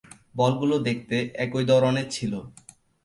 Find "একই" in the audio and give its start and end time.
1.35-1.63